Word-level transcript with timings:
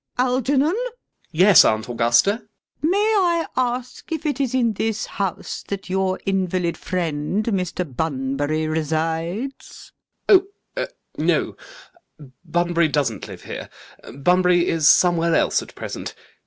ALGERNON. 0.17 0.73
Yes, 1.31 1.63
Aunt 1.63 1.87
Augusta. 1.87 2.31
LADY 2.31 2.39
BRACKNELL. 2.81 2.89
May 2.89 2.97
I 3.13 3.45
ask 3.55 4.11
if 4.11 4.25
it 4.25 4.41
is 4.41 4.55
in 4.55 4.73
this 4.73 5.05
house 5.05 5.63
that 5.67 5.91
your 5.91 6.19
invalid 6.25 6.75
friend 6.75 7.43
Mr. 7.45 7.85
Bunbury 7.85 8.65
resides? 8.67 9.91
ALGERNON. 10.27 10.49
[Stammering.] 10.71 10.75
Oh! 10.79 11.21
No! 11.23 11.55
Bunbury 12.43 12.87
doesn't 12.87 13.27
live 13.27 13.43
here. 13.43 13.69
Bunbury 14.11 14.67
is 14.67 14.89
somewhere 14.89 15.35
else 15.35 15.61
at 15.61 15.75
present. 15.75 16.15